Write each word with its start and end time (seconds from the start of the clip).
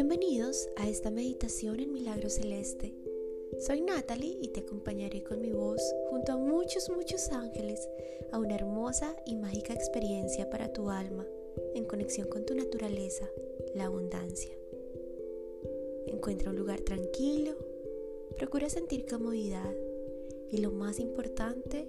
Bienvenidos 0.00 0.68
a 0.76 0.88
esta 0.88 1.10
meditación 1.10 1.80
en 1.80 1.92
Milagro 1.92 2.30
Celeste. 2.30 2.94
Soy 3.58 3.80
Natalie 3.80 4.38
y 4.40 4.46
te 4.46 4.60
acompañaré 4.60 5.24
con 5.24 5.40
mi 5.40 5.50
voz 5.50 5.82
junto 6.08 6.30
a 6.30 6.36
muchos, 6.36 6.88
muchos 6.88 7.32
ángeles 7.32 7.88
a 8.30 8.38
una 8.38 8.54
hermosa 8.54 9.16
y 9.26 9.34
mágica 9.34 9.74
experiencia 9.74 10.48
para 10.50 10.72
tu 10.72 10.88
alma 10.88 11.26
en 11.74 11.84
conexión 11.84 12.28
con 12.28 12.46
tu 12.46 12.54
naturaleza, 12.54 13.28
la 13.74 13.86
abundancia. 13.86 14.52
Encuentra 16.06 16.50
un 16.50 16.56
lugar 16.56 16.78
tranquilo, 16.82 17.56
procura 18.36 18.70
sentir 18.70 19.04
comodidad 19.04 19.74
y 20.52 20.58
lo 20.58 20.70
más 20.70 21.00
importante, 21.00 21.88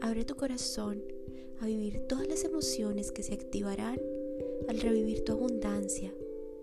abre 0.00 0.24
tu 0.24 0.36
corazón 0.36 1.02
a 1.58 1.66
vivir 1.66 2.06
todas 2.06 2.28
las 2.28 2.44
emociones 2.44 3.10
que 3.10 3.24
se 3.24 3.34
activarán 3.34 4.00
al 4.68 4.78
revivir 4.78 5.24
tu 5.24 5.32
abundancia 5.32 6.14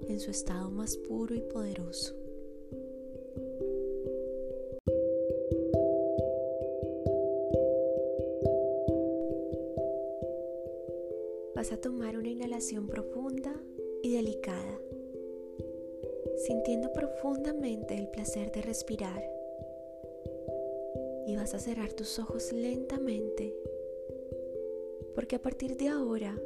en 0.07 0.19
su 0.19 0.31
estado 0.31 0.69
más 0.69 0.97
puro 0.97 1.35
y 1.35 1.41
poderoso. 1.41 2.15
Vas 11.55 11.71
a 11.71 11.77
tomar 11.77 12.17
una 12.17 12.29
inhalación 12.29 12.87
profunda 12.87 13.53
y 14.03 14.13
delicada, 14.13 14.79
sintiendo 16.45 16.91
profundamente 16.91 17.97
el 17.97 18.07
placer 18.09 18.51
de 18.51 18.61
respirar. 18.61 19.23
Y 21.25 21.35
vas 21.35 21.53
a 21.53 21.59
cerrar 21.59 21.93
tus 21.93 22.19
ojos 22.19 22.51
lentamente, 22.51 23.55
porque 25.15 25.37
a 25.37 25.41
partir 25.41 25.75
de 25.77 25.87
ahora 25.87 26.37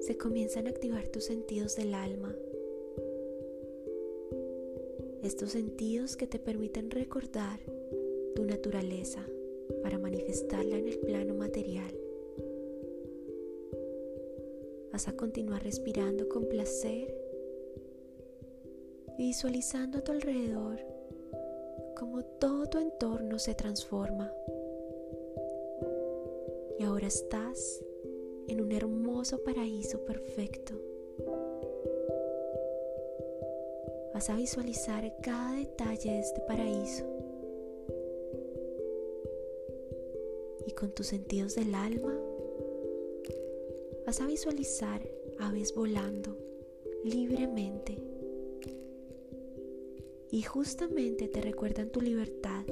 se 0.00 0.16
comienzan 0.16 0.66
a 0.66 0.70
activar 0.70 1.08
tus 1.08 1.24
sentidos 1.24 1.76
del 1.76 1.94
alma 1.94 2.34
estos 5.26 5.50
sentidos 5.52 6.16
que 6.16 6.28
te 6.28 6.38
permiten 6.38 6.90
recordar 6.90 7.58
tu 8.36 8.44
naturaleza 8.44 9.26
para 9.82 9.98
manifestarla 9.98 10.78
en 10.78 10.86
el 10.86 10.98
plano 11.00 11.34
material. 11.34 11.92
Vas 14.92 15.08
a 15.08 15.16
continuar 15.16 15.64
respirando 15.64 16.28
con 16.28 16.46
placer 16.46 17.12
y 19.18 19.26
visualizando 19.26 19.98
a 19.98 20.04
tu 20.04 20.12
alrededor 20.12 20.78
como 21.98 22.24
todo 22.24 22.66
tu 22.66 22.78
entorno 22.78 23.38
se 23.38 23.54
transforma. 23.54 24.32
Y 26.78 26.84
ahora 26.84 27.08
estás 27.08 27.82
en 28.48 28.60
un 28.60 28.72
hermoso 28.72 29.42
paraíso 29.42 30.04
perfecto. 30.04 30.74
vas 34.16 34.30
a 34.30 34.34
visualizar 34.34 35.14
cada 35.20 35.56
detalle 35.56 36.10
de 36.10 36.20
este 36.20 36.40
paraíso. 36.40 37.04
Y 40.66 40.72
con 40.72 40.90
tus 40.92 41.08
sentidos 41.08 41.54
del 41.54 41.74
alma 41.74 42.18
vas 44.06 44.22
a 44.22 44.26
visualizar 44.26 45.06
aves 45.38 45.74
volando 45.74 46.34
libremente. 47.04 47.98
Y 50.30 50.40
justamente 50.40 51.28
te 51.28 51.42
recuerdan 51.42 51.90
tu 51.90 52.00
libertad. 52.00 52.64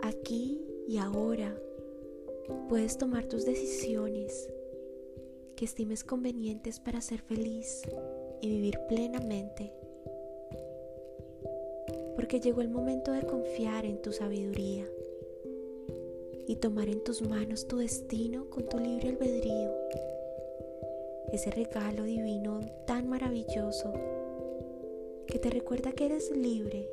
Aquí 0.00 0.66
y 0.88 0.98
ahora 0.98 1.56
puedes 2.68 2.98
tomar 2.98 3.24
tus 3.26 3.44
decisiones 3.44 4.48
que 5.56 5.64
estimes 5.64 6.04
convenientes 6.04 6.78
para 6.78 7.00
ser 7.00 7.20
feliz 7.20 7.82
y 8.40 8.48
vivir 8.48 8.78
plenamente. 8.88 9.72
Porque 12.14 12.40
llegó 12.40 12.60
el 12.60 12.68
momento 12.68 13.12
de 13.12 13.22
confiar 13.22 13.84
en 13.84 14.00
tu 14.00 14.12
sabiduría 14.12 14.86
y 16.46 16.56
tomar 16.56 16.88
en 16.88 17.02
tus 17.02 17.22
manos 17.22 17.66
tu 17.66 17.78
destino 17.78 18.48
con 18.50 18.68
tu 18.68 18.78
libre 18.78 19.08
albedrío. 19.08 19.72
Ese 21.32 21.50
regalo 21.50 22.04
divino 22.04 22.60
tan 22.86 23.08
maravilloso 23.08 23.92
que 25.26 25.38
te 25.38 25.50
recuerda 25.50 25.92
que 25.92 26.06
eres 26.06 26.30
libre. 26.30 26.88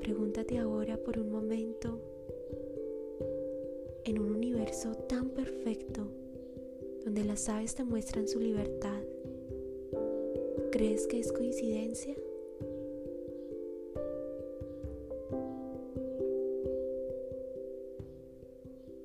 Pregúntate 0.00 0.58
ahora 0.58 0.96
por 0.96 1.18
un 1.18 1.30
momento 1.30 2.11
en 4.04 4.18
un 4.18 4.32
universo 4.32 4.94
tan 4.94 5.30
perfecto 5.30 6.06
donde 7.04 7.24
las 7.24 7.48
aves 7.48 7.74
te 7.74 7.84
muestran 7.84 8.28
su 8.28 8.40
libertad. 8.40 9.00
¿Crees 10.70 11.06
que 11.06 11.20
es 11.20 11.32
coincidencia? 11.32 12.14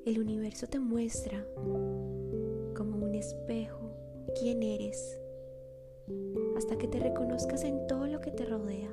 El 0.05 0.19
universo 0.19 0.67
te 0.67 0.79
muestra 0.79 1.45
como 2.75 3.05
un 3.05 3.13
espejo 3.15 3.91
quién 4.39 4.63
eres 4.63 5.19
hasta 6.55 6.77
que 6.77 6.87
te 6.87 6.99
reconozcas 6.99 7.63
en 7.63 7.85
todo 7.87 8.07
lo 8.07 8.21
que 8.21 8.31
te 8.31 8.45
rodea. 8.45 8.89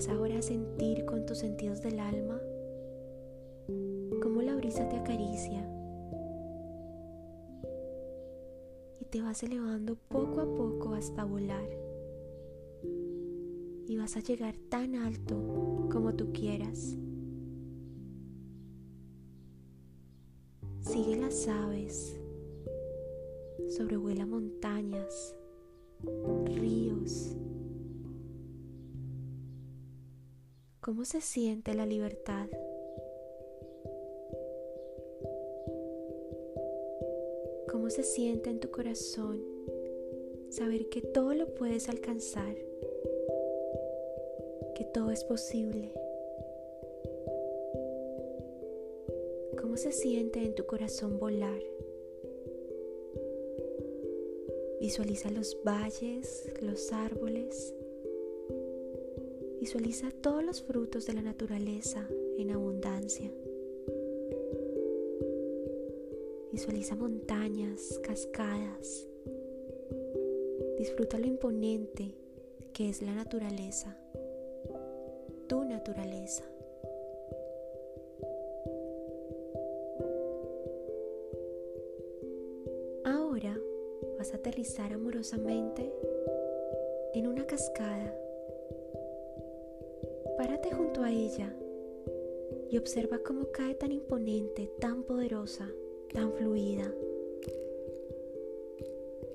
Vas 0.00 0.08
ahora 0.08 0.38
a 0.38 0.40
sentir 0.40 1.04
con 1.04 1.26
tus 1.26 1.36
sentidos 1.36 1.82
del 1.82 2.00
alma 2.00 2.40
te 4.88 4.96
acaricia 4.96 5.60
y 8.98 9.04
te 9.04 9.20
vas 9.20 9.42
elevando 9.42 9.96
poco 10.08 10.40
a 10.40 10.54
poco 10.54 10.94
hasta 10.94 11.22
volar. 11.24 11.68
Y 13.88 13.98
vas 13.98 14.16
a 14.16 14.20
llegar 14.20 14.56
tan 14.70 14.94
alto 14.94 15.36
como 15.92 16.14
tú 16.14 16.32
quieras. 16.32 16.96
Sigue 20.80 21.18
las 21.18 21.46
aves, 21.46 22.18
sobrevuela 23.68 24.24
montañas, 24.24 25.36
ríos. 26.46 27.36
¿Cómo 30.82 31.04
se 31.04 31.20
siente 31.20 31.74
la 31.74 31.84
libertad? 31.84 32.48
¿Cómo 37.70 37.90
se 37.90 38.02
siente 38.02 38.48
en 38.48 38.60
tu 38.60 38.70
corazón 38.70 39.44
saber 40.48 40.88
que 40.88 41.02
todo 41.02 41.34
lo 41.34 41.54
puedes 41.54 41.90
alcanzar? 41.90 42.54
Que 44.74 44.84
todo 44.94 45.10
es 45.10 45.22
posible. 45.24 45.92
¿Cómo 49.60 49.76
se 49.76 49.92
siente 49.92 50.42
en 50.42 50.54
tu 50.54 50.64
corazón 50.64 51.18
volar? 51.18 51.60
Visualiza 54.80 55.30
los 55.30 55.58
valles, 55.62 56.50
los 56.62 56.90
árboles. 56.90 57.74
Visualiza 59.60 60.10
todos 60.10 60.42
los 60.42 60.62
frutos 60.62 61.04
de 61.04 61.12
la 61.12 61.20
naturaleza 61.20 62.08
en 62.38 62.50
abundancia. 62.50 63.30
Visualiza 66.50 66.96
montañas, 66.96 68.00
cascadas. 68.02 69.06
Disfruta 70.78 71.18
lo 71.18 71.26
imponente 71.26 72.14
que 72.72 72.88
es 72.88 73.02
la 73.02 73.14
naturaleza, 73.14 73.94
tu 75.46 75.62
naturaleza. 75.64 76.44
Ahora 83.04 83.60
vas 84.16 84.32
a 84.32 84.38
aterrizar 84.38 84.94
amorosamente 84.94 85.92
en 87.12 87.26
una 87.26 87.46
cascada. 87.46 88.29
Párate 90.40 90.70
junto 90.72 91.02
a 91.02 91.12
ella 91.12 91.54
y 92.70 92.78
observa 92.78 93.18
cómo 93.18 93.52
cae 93.52 93.74
tan 93.74 93.92
imponente, 93.92 94.70
tan 94.80 95.02
poderosa 95.02 95.70
tan 96.14 96.32
fluida. 96.32 96.90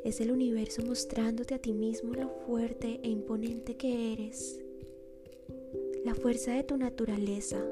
Es 0.03 0.19
el 0.19 0.31
universo 0.31 0.81
mostrándote 0.81 1.53
a 1.53 1.59
ti 1.59 1.73
mismo 1.73 2.15
lo 2.15 2.29
fuerte 2.47 2.99
e 3.03 3.09
imponente 3.09 3.77
que 3.77 4.13
eres, 4.13 4.59
la 6.03 6.15
fuerza 6.15 6.53
de 6.53 6.63
tu 6.63 6.75
naturaleza. 6.75 7.63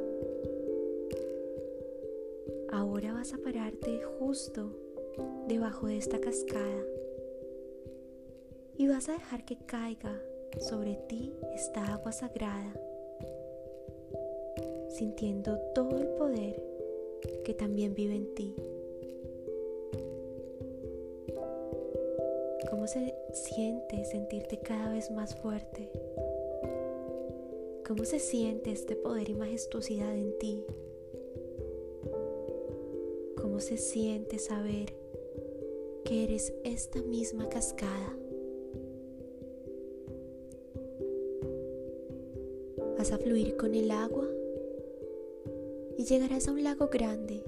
Ahora 2.72 3.14
vas 3.14 3.34
a 3.34 3.40
pararte 3.40 4.00
justo 4.20 4.70
debajo 5.48 5.88
de 5.88 5.98
esta 5.98 6.20
cascada 6.20 6.86
y 8.78 8.88
vas 8.88 9.10
a 9.10 9.14
dejar 9.14 9.44
que 9.44 9.58
caiga 9.66 10.22
sobre 10.60 11.00
ti 11.10 11.34
esta 11.56 11.94
agua 11.94 12.12
sagrada, 12.12 12.80
sintiendo 14.94 15.58
todo 15.74 15.98
el 15.98 16.08
poder 16.10 16.62
que 17.44 17.54
también 17.54 17.96
vive 17.96 18.16
en 18.16 18.36
ti. 18.36 18.56
¿Cómo 22.70 22.86
se 22.86 23.16
siente 23.34 24.06
sentirte 24.06 24.60
cada 24.60 24.94
vez 24.94 25.10
más 25.10 25.36
fuerte? 25.36 25.90
¿Cómo 27.88 28.06
se 28.06 28.20
siente 28.20 28.72
este 28.72 28.96
poder 28.96 29.30
y 29.30 29.34
majestuosidad 29.34 30.16
en 30.16 30.38
ti? 30.38 30.64
¿Cómo 33.42 33.60
se 33.60 33.78
siente 33.78 34.38
saber 34.38 34.94
que 36.06 36.24
eres 36.24 36.54
esta 36.64 37.02
misma 37.02 37.50
cascada? 37.50 38.16
Vas 42.98 43.12
a 43.12 43.18
fluir 43.18 43.58
con 43.58 43.74
el 43.74 43.92
agua 43.92 44.28
y 45.98 46.06
llegarás 46.06 46.48
a 46.48 46.52
un 46.52 46.64
lago 46.64 46.88
grande, 46.88 47.44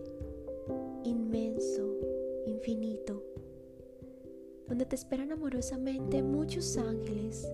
inmenso, 1.04 1.98
infinito, 2.46 3.24
donde 4.68 4.86
te 4.86 4.96
esperan 4.96 5.32
amorosamente 5.32 6.22
muchos 6.24 6.78
ángeles, 6.78 7.48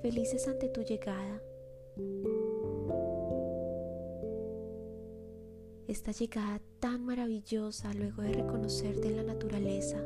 felices 0.00 0.48
ante 0.48 0.68
tu 0.68 0.82
llegada. 0.82 1.42
Esta 5.88 6.12
llegada 6.12 6.60
tan 6.80 7.04
maravillosa 7.04 7.92
luego 7.92 8.22
de 8.22 8.32
reconocerte 8.32 9.08
en 9.08 9.16
la 9.16 9.22
naturaleza, 9.24 9.98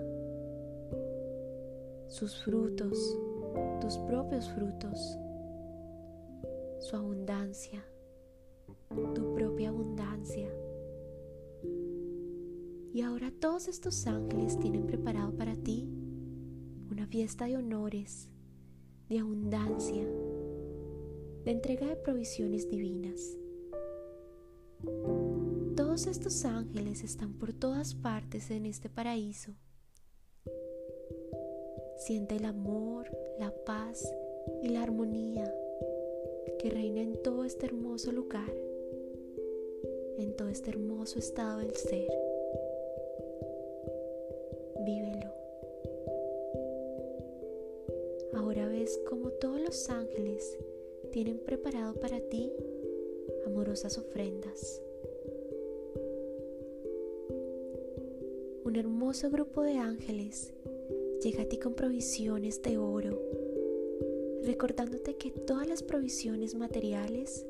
sus 2.09 2.43
frutos, 2.43 3.19
tus 3.81 3.99
propios 3.99 4.49
frutos, 4.51 5.19
su 6.81 6.97
abundancia, 6.97 7.85
tu 9.15 9.35
propia 9.35 9.69
abundancia. 9.69 10.49
Y 12.93 13.03
ahora 13.03 13.31
todos 13.31 13.69
estos 13.69 14.07
ángeles 14.07 14.59
tienen 14.59 14.87
preparado 14.87 15.37
para 15.37 15.55
ti 15.57 15.89
una 16.91 17.07
fiesta 17.07 17.47
de 17.47 17.57
honores, 17.57 18.31
de 19.09 19.19
abundancia, 19.19 20.07
de 21.45 21.51
entrega 21.51 21.87
de 21.87 21.97
provisiones 21.97 22.69
divinas. 22.69 23.37
Todos 25.77 26.07
estos 26.07 26.45
ángeles 26.45 27.05
están 27.05 27.35
por 27.35 27.53
todas 27.53 27.95
partes 27.95 28.51
en 28.51 28.67
este 28.67 28.89
paraíso. 28.89 29.53
Siente 31.99 32.37
el 32.37 32.45
amor, 32.45 33.11
la 33.39 33.53
paz 33.65 34.11
y 34.63 34.69
la 34.69 34.83
armonía 34.83 35.53
que 36.59 36.71
reina 36.71 37.01
en 37.01 37.21
todo 37.23 37.45
este 37.45 37.67
hermoso 37.67 38.13
lugar, 38.13 38.53
en 40.19 40.35
todo 40.35 40.49
este 40.49 40.71
hermoso 40.71 41.19
estado 41.19 41.59
del 41.59 41.75
ser. 41.75 42.09
Vívelo. 44.85 45.33
Ahora 48.35 48.69
ves 48.69 48.99
como 49.09 49.31
todos 49.31 49.61
los 49.61 49.89
ángeles 49.91 50.59
tienen 51.13 51.39
preparado 51.39 51.95
para 51.95 52.21
ti 52.21 52.53
amorosas 53.47 53.99
ofrendas. 53.99 54.83
Un 58.65 58.77
hermoso 58.77 59.31
grupo 59.31 59.63
de 59.63 59.79
ángeles 59.79 60.53
llega 61.23 61.43
a 61.43 61.47
ti 61.47 61.59
con 61.59 61.75
provisiones 61.75 62.63
de 62.63 62.79
oro, 62.79 63.21
recordándote 64.43 65.17
que 65.17 65.31
todas 65.31 65.69
las 65.69 65.83
provisiones 65.83 66.55
materiales 66.55 67.47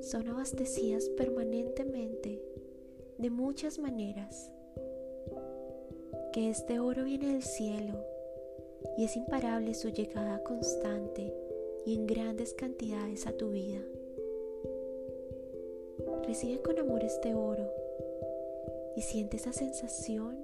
son 0.00 0.28
abastecidas 0.28 1.08
permanentemente 1.10 2.40
de 3.18 3.30
muchas 3.30 3.78
maneras, 3.78 4.50
que 6.32 6.50
este 6.50 6.78
oro 6.78 7.04
viene 7.04 7.32
del 7.32 7.42
cielo 7.42 8.04
y 8.96 9.04
es 9.04 9.16
imparable 9.16 9.74
su 9.74 9.88
llegada 9.88 10.42
constante 10.44 11.34
y 11.84 11.94
en 11.94 12.06
grandes 12.06 12.54
cantidades 12.54 13.26
a 13.26 13.32
tu 13.32 13.50
vida. 13.50 13.80
Recibe 16.24 16.60
con 16.60 16.78
amor 16.78 17.02
este 17.02 17.34
oro 17.34 17.68
y 18.96 19.02
siente 19.02 19.36
esa 19.36 19.52
sensación 19.52 20.36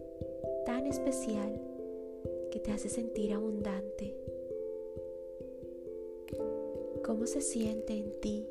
tan 0.65 0.87
especial 0.87 1.61
que 2.51 2.61
te 2.61 2.73
hace 2.73 2.89
sentir 2.89 3.33
abundante. 3.33 4.17
¿Cómo 7.05 7.27
se 7.27 7.43
siente 7.43 7.93
en 7.93 8.19
ti 8.21 8.49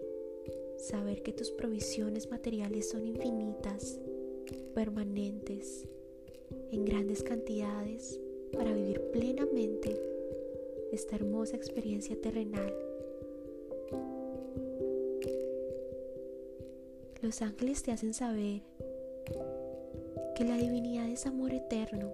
saber 0.84 1.24
que 1.24 1.32
tus 1.32 1.52
provisiones 1.52 2.30
materiales 2.30 2.90
son 2.90 3.06
infinitas, 3.06 4.00
permanentes, 4.74 5.88
en 6.72 6.86
grandes 6.86 7.24
cantidades 7.24 8.20
para 8.52 8.74
vivir 8.74 9.00
plenamente 9.12 10.00
esta 10.92 11.16
hermosa 11.16 11.56
experiencia 11.56 12.20
terrenal. 12.20 12.74
Los 17.22 17.42
ángeles 17.42 17.82
te 17.84 17.92
hacen 17.92 18.14
saber 18.14 18.62
que 20.36 20.44
la 20.44 20.58
divinidad 20.58 21.10
es 21.10 21.26
amor 21.26 21.54
eterno 21.54 22.12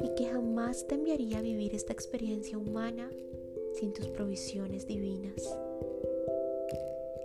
y 0.00 0.14
que 0.16 0.26
jamás 0.26 0.86
te 0.88 0.96
enviaría 0.96 1.38
a 1.38 1.42
vivir 1.42 1.74
esta 1.74 1.92
experiencia 1.92 2.58
humana 2.58 3.08
sin 3.74 3.92
tus 3.92 4.08
provisiones 4.08 4.86
divinas, 4.86 5.56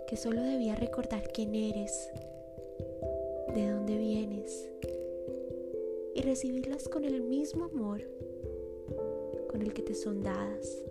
que 0.06 0.16
solo 0.16 0.42
debía 0.42 0.74
recordar 0.74 1.28
quién 1.32 1.54
eres, 1.54 2.10
de 3.54 3.70
dónde 3.70 3.96
vienes 3.98 4.68
y 6.14 6.22
recibirlas 6.22 6.88
con 6.88 7.04
el 7.04 7.20
mismo 7.22 7.64
amor 7.64 8.02
con 9.54 9.62
el 9.62 9.72
que 9.72 9.82
te 9.82 9.94
son 9.94 10.22
dadas. 10.24 10.82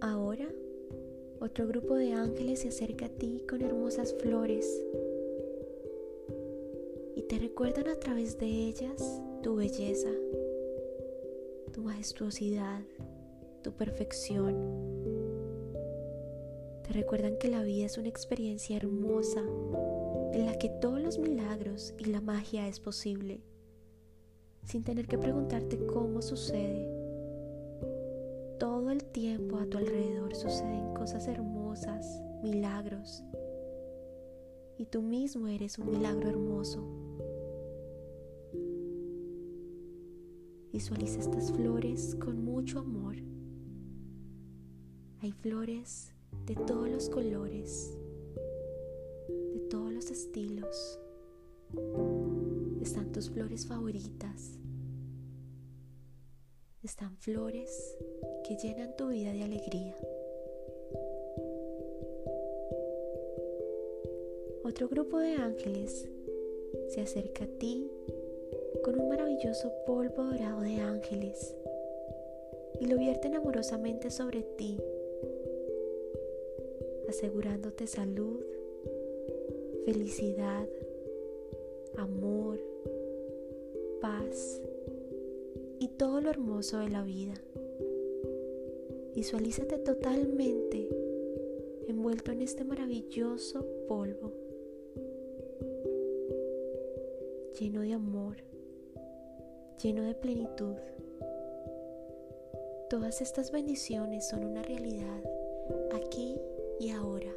Ahora, 0.00 0.48
otro 1.38 1.66
grupo 1.66 1.94
de 1.96 2.12
ángeles 2.12 2.60
se 2.60 2.68
acerca 2.68 3.06
a 3.06 3.08
ti 3.10 3.44
con 3.46 3.60
hermosas 3.60 4.14
flores 4.14 4.82
y 7.14 7.22
te 7.22 7.38
recuerdan 7.38 7.88
a 7.88 7.96
través 7.96 8.38
de 8.38 8.46
ellas 8.46 9.20
tu 9.42 9.56
belleza, 9.56 10.10
tu 11.72 11.82
majestuosidad, 11.82 12.80
tu 13.62 13.72
perfección. 13.72 14.54
Te 16.82 16.92
recuerdan 16.92 17.38
que 17.38 17.48
la 17.48 17.62
vida 17.62 17.86
es 17.86 17.96
una 17.96 18.08
experiencia 18.08 18.76
hermosa 18.76 19.40
en 20.32 20.46
la 20.46 20.58
que 20.58 20.68
todos 20.68 21.00
los 21.00 21.18
milagros 21.18 21.94
y 21.98 22.06
la 22.06 22.20
magia 22.20 22.66
es 22.66 22.80
posible, 22.80 23.40
sin 24.64 24.82
tener 24.82 25.06
que 25.06 25.18
preguntarte 25.18 25.78
cómo 25.86 26.22
sucede. 26.22 26.88
Todo 28.58 28.90
el 28.90 29.04
tiempo 29.04 29.58
a 29.58 29.66
tu 29.66 29.78
alrededor 29.78 30.34
suceden 30.34 30.92
cosas 30.94 31.28
hermosas, 31.28 32.20
milagros, 32.42 33.22
y 34.76 34.86
tú 34.86 35.02
mismo 35.02 35.46
eres 35.46 35.78
un 35.78 35.90
milagro 35.90 36.28
hermoso. 36.28 36.84
Visualiza 40.72 41.20
estas 41.20 41.52
flores 41.52 42.16
con 42.18 42.42
mucho 42.44 42.78
amor. 42.80 43.16
Hay 45.22 45.30
flores 45.30 46.10
de 46.46 46.56
todos 46.56 46.88
los 46.88 47.08
colores, 47.08 47.96
todos 49.70 49.92
los 49.92 50.10
estilos. 50.10 50.98
Están 52.80 53.12
tus 53.12 53.30
flores 53.30 53.64
favoritas. 53.64 54.58
Están 56.82 57.16
flores 57.18 57.96
que 58.48 58.56
llenan 58.56 58.96
tu 58.96 59.10
vida 59.10 59.32
de 59.32 59.44
alegría. 59.44 59.96
Otro 64.64 64.88
grupo 64.88 65.20
de 65.20 65.34
ángeles 65.34 66.08
se 66.88 67.00
acerca 67.00 67.44
a 67.44 67.58
ti 67.58 67.88
con 68.82 68.98
un 68.98 69.08
maravilloso 69.08 69.72
polvo 69.86 70.24
dorado 70.24 70.62
de 70.62 70.80
ángeles 70.80 71.54
y 72.80 72.86
lo 72.86 72.98
vierten 72.98 73.36
amorosamente 73.36 74.10
sobre 74.10 74.42
ti, 74.42 74.80
asegurándote 77.12 77.86
salud, 77.86 78.40
felicidad, 79.84 80.66
amor, 81.98 82.58
paz 84.00 84.62
y 85.78 85.88
todo 85.88 86.22
lo 86.22 86.30
hermoso 86.30 86.78
de 86.78 86.88
la 86.88 87.02
vida. 87.02 87.34
Visualízate 89.14 89.76
totalmente 89.76 90.88
envuelto 91.86 92.32
en 92.32 92.40
este 92.40 92.64
maravilloso 92.64 93.66
polvo, 93.86 94.32
lleno 97.60 97.82
de 97.82 97.92
amor, 97.92 98.36
lleno 99.82 100.02
de 100.04 100.14
plenitud. 100.14 100.76
Todas 102.88 103.20
estas 103.20 103.52
bendiciones 103.52 104.26
son 104.26 104.46
una 104.46 104.62
realidad 104.62 105.22
aquí 105.94 106.36
y 106.82 106.90
ahora. 106.90 107.32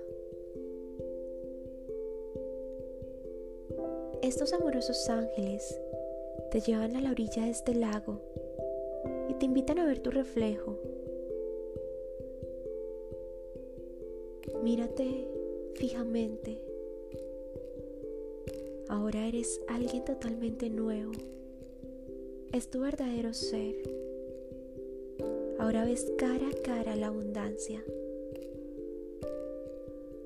Estos 4.23 4.53
amorosos 4.53 5.07
ángeles 5.07 5.79
te 6.49 6.61
llevan 6.61 6.95
a 6.95 7.01
la 7.01 7.11
orilla 7.11 7.43
de 7.43 7.51
este 7.51 7.75
lago 7.75 8.21
y 9.29 9.35
te 9.35 9.45
invitan 9.45 9.77
a 9.77 9.85
ver 9.85 9.99
tu 9.99 10.09
reflejo. 10.09 10.79
Mírate 14.63 15.27
fijamente. 15.75 16.59
Ahora 18.87 19.27
eres 19.27 19.61
alguien 19.67 20.03
totalmente 20.05 20.71
nuevo. 20.71 21.11
Es 22.51 22.71
tu 22.71 22.79
verdadero 22.79 23.31
ser. 23.35 23.75
Ahora 25.59 25.85
ves 25.85 26.11
cara 26.17 26.47
a 26.49 26.61
cara 26.63 26.95
la 26.95 27.07
abundancia. 27.07 27.83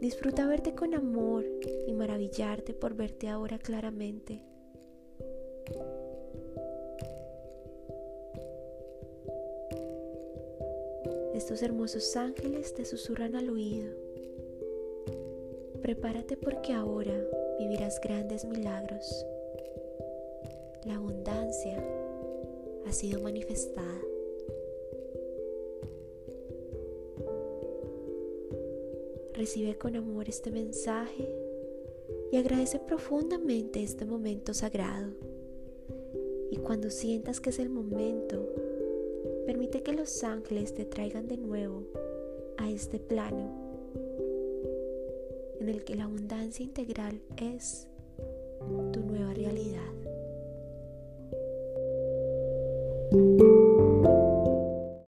Disfruta 0.01 0.47
verte 0.47 0.75
con 0.75 0.93
amor 0.93 1.43
y 1.85 1.93
maravillarte 1.93 2.73
por 2.73 2.95
verte 2.95 3.27
ahora 3.27 3.59
claramente. 3.59 4.41
Estos 11.33 11.61
hermosos 11.61 12.15
ángeles 12.15 12.73
te 12.73 12.85
susurran 12.85 13.35
al 13.35 13.49
oído. 13.49 13.93
Prepárate 15.81 16.37
porque 16.37 16.73
ahora 16.73 17.13
vivirás 17.59 17.99
grandes 17.99 18.45
milagros. 18.45 19.25
La 20.85 20.95
abundancia 20.95 21.83
ha 22.87 22.91
sido 22.93 23.21
manifestada. 23.21 23.99
Recibe 29.39 29.77
con 29.77 29.95
amor 29.95 30.27
este 30.27 30.51
mensaje 30.51 31.33
y 32.29 32.35
agradece 32.35 32.77
profundamente 32.77 33.81
este 33.81 34.05
momento 34.05 34.53
sagrado. 34.53 35.13
Y 36.51 36.57
cuando 36.57 36.89
sientas 36.89 37.39
que 37.39 37.51
es 37.51 37.59
el 37.59 37.69
momento, 37.69 38.45
permite 39.45 39.81
que 39.81 39.93
los 39.93 40.25
ángeles 40.25 40.73
te 40.73 40.83
traigan 40.83 41.29
de 41.29 41.37
nuevo 41.37 41.85
a 42.57 42.69
este 42.69 42.99
plano 42.99 43.49
en 45.61 45.69
el 45.69 45.85
que 45.85 45.95
la 45.95 46.03
abundancia 46.03 46.65
integral 46.65 47.21
es 47.37 47.87
tu 48.91 48.99
nueva 48.99 49.33
realidad. 49.33 50.08